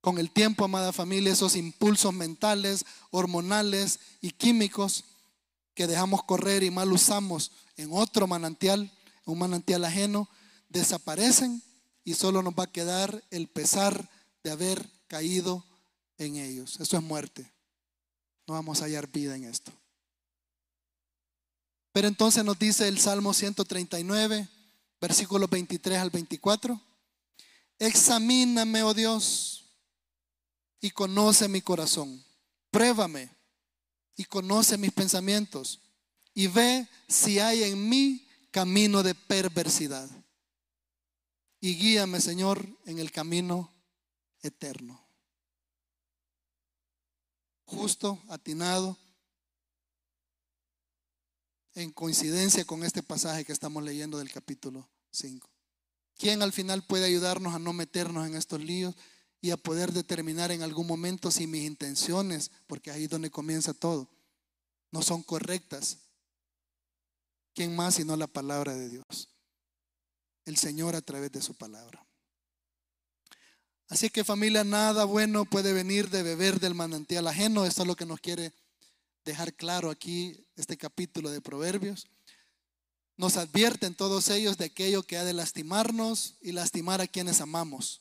[0.00, 5.04] Con el tiempo, amada familia, esos impulsos mentales, hormonales y químicos
[5.74, 8.92] que dejamos correr y mal usamos en otro manantial,
[9.24, 10.28] un manantial ajeno,
[10.68, 11.62] desaparecen
[12.04, 14.08] y solo nos va a quedar el pesar
[14.44, 15.64] de haber caído
[16.18, 16.78] en ellos.
[16.80, 17.50] Eso es muerte.
[18.46, 19.72] No vamos a hallar vida en esto.
[21.92, 24.48] Pero entonces nos dice el Salmo 139,
[25.00, 26.80] versículos 23 al 24.
[27.78, 29.64] Examíname, oh Dios,
[30.80, 32.24] y conoce mi corazón.
[32.70, 33.30] Pruébame
[34.16, 35.80] y conoce mis pensamientos.
[36.34, 40.10] Y ve si hay en mí camino de perversidad.
[41.60, 43.72] Y guíame, Señor, en el camino
[44.42, 45.03] eterno
[47.64, 48.96] justo, atinado,
[51.74, 55.48] en coincidencia con este pasaje que estamos leyendo del capítulo 5.
[56.16, 58.94] ¿Quién al final puede ayudarnos a no meternos en estos líos
[59.40, 63.74] y a poder determinar en algún momento si mis intenciones, porque ahí es donde comienza
[63.74, 64.08] todo,
[64.92, 65.98] no son correctas?
[67.54, 69.28] ¿Quién más sino la palabra de Dios?
[70.44, 72.03] El Señor a través de su palabra.
[73.94, 77.64] Así que familia, nada bueno puede venir de beber del manantial ajeno.
[77.64, 78.52] Esto es lo que nos quiere
[79.24, 82.08] dejar claro aquí este capítulo de Proverbios.
[83.16, 88.00] Nos advierten todos ellos de aquello que ha de lastimarnos y lastimar a quienes amamos.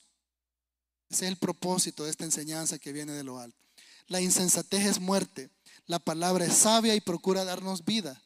[1.12, 3.64] Ese es el propósito de esta enseñanza que viene de lo alto.
[4.08, 5.52] La insensatez es muerte.
[5.86, 8.20] La palabra es sabia y procura darnos vida.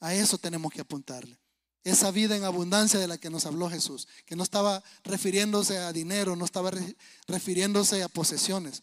[0.00, 1.38] A eso tenemos que apuntarle
[1.84, 5.92] esa vida en abundancia de la que nos habló Jesús, que no estaba refiriéndose a
[5.92, 6.70] dinero, no estaba
[7.26, 8.82] refiriéndose a posesiones.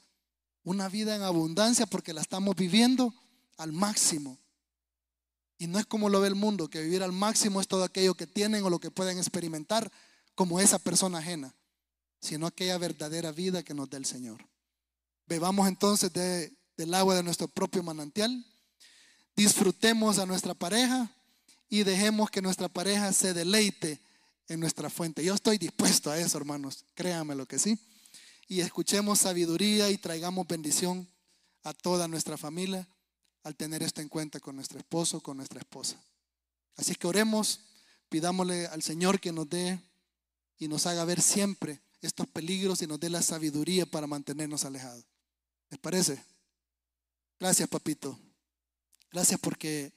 [0.64, 3.14] Una vida en abundancia porque la estamos viviendo
[3.58, 4.39] al máximo.
[5.58, 8.16] Y no es como lo ve el mundo, que vivir al máximo es todo aquello
[8.16, 9.91] que tienen o lo que pueden experimentar
[10.34, 11.56] como esa persona ajena,
[12.20, 14.46] sino aquella verdadera vida que nos da el Señor.
[15.28, 18.46] Bebamos entonces del agua de nuestro propio manantial,
[19.36, 21.10] disfrutemos a nuestra pareja
[21.76, 23.99] y dejemos que nuestra pareja se deleite
[24.47, 25.26] en nuestra fuente.
[25.26, 27.78] Yo estoy dispuesto a eso, hermanos, créanme lo que sí.
[28.47, 31.05] Y escuchemos sabiduría y traigamos bendición
[31.63, 32.88] a toda nuestra familia
[33.43, 36.01] al tener esto en cuenta con nuestro esposo, con nuestra esposa.
[36.78, 37.59] Así que oremos,
[38.07, 39.78] pidámosle al Señor que nos dé
[40.57, 45.03] y nos haga ver siempre estos peligros y nos dé la sabiduría para mantenernos alejados.
[45.69, 46.23] ¿Les parece?
[47.38, 48.17] Gracias, papito.
[49.11, 49.91] Gracias porque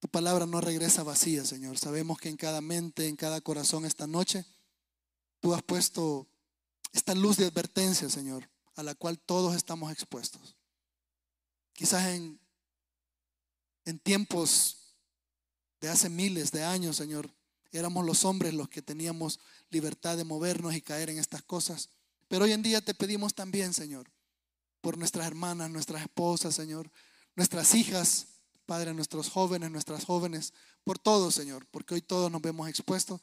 [0.00, 1.78] tu palabra no regresa vacía, Señor.
[1.78, 4.44] Sabemos que en cada mente, en cada corazón esta noche,
[5.40, 6.28] tú has puesto
[6.92, 10.56] esta luz de advertencia, Señor, a la cual todos estamos expuestos.
[11.72, 12.40] Quizás en,
[13.84, 14.94] en tiempos
[15.80, 17.30] de hace miles de años, Señor,
[17.72, 19.40] éramos los hombres los que teníamos
[19.70, 21.90] libertad de movernos y caer en estas cosas.
[22.28, 24.10] Pero hoy en día te pedimos también, Señor,
[24.80, 26.90] por nuestras hermanas, nuestras esposas, Señor,
[27.34, 28.26] nuestras hijas,
[28.68, 30.52] Padre, nuestros jóvenes, nuestras jóvenes,
[30.84, 33.18] por todos, Señor, porque hoy todos nos vemos expuestos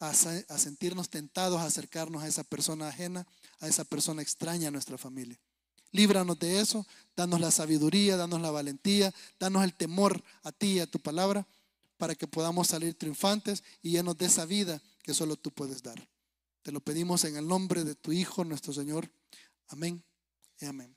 [0.00, 3.24] a, a, sentirnos tentados a acercarnos a esa persona ajena,
[3.60, 5.38] a esa persona extraña a nuestra familia.
[5.92, 6.84] Líbranos de eso,
[7.14, 11.46] danos la sabiduría, danos la valentía, danos el temor a ti y a tu palabra,
[11.96, 16.04] para que podamos salir triunfantes y llenos de esa vida que solo tú puedes dar.
[16.62, 19.08] Te lo pedimos en el nombre de tu Hijo, nuestro Señor.
[19.68, 20.02] Amén
[20.58, 20.96] y amén.